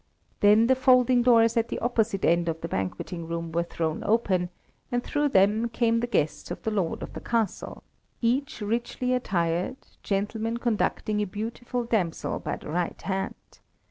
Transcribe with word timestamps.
Then 0.39 0.65
the 0.65 0.73
folding 0.73 1.21
doors 1.21 1.55
at 1.55 1.67
the 1.67 1.77
opposite 1.77 2.25
end 2.25 2.49
of 2.49 2.61
the 2.61 2.67
banqueting 2.67 3.27
room 3.27 3.51
were 3.51 3.61
thrown 3.61 4.03
open, 4.03 4.49
and 4.91 5.03
through 5.03 5.29
them 5.29 5.69
came 5.69 5.99
the 5.99 6.07
guests 6.07 6.49
of 6.49 6.63
the 6.63 6.71
lord 6.71 7.03
of 7.03 7.13
the 7.13 7.21
castle, 7.21 7.83
each 8.19 8.61
richly 8.61 9.13
attired 9.13 9.75
gentleman 10.01 10.57
conducting 10.57 11.21
a 11.21 11.25
beautiful 11.25 11.83
damsel 11.83 12.39
by 12.39 12.55
the 12.55 12.71
right 12.71 12.99
hand. 13.03 13.35